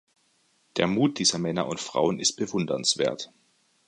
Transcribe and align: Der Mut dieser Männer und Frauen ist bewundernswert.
Der 0.77 0.87
Mut 0.87 1.19
dieser 1.19 1.37
Männer 1.37 1.67
und 1.67 1.79
Frauen 1.79 2.19
ist 2.19 2.31
bewundernswert. 2.35 3.31